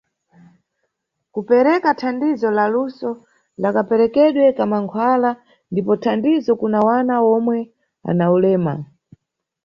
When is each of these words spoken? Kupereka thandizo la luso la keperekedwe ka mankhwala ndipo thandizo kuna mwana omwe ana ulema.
Kupereka 1.33 1.89
thandizo 2.01 2.49
la 2.57 2.65
luso 2.73 3.09
la 3.61 3.69
keperekedwe 3.75 4.45
ka 4.57 4.63
mankhwala 4.71 5.31
ndipo 5.71 5.93
thandizo 6.03 6.51
kuna 6.61 6.77
mwana 6.85 7.13
omwe 7.35 7.59
ana 8.09 8.25
ulema. 8.37 8.73